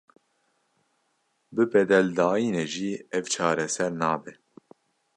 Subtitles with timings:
[1.55, 4.33] Bi bedeldayînê jî ev çareser nabe.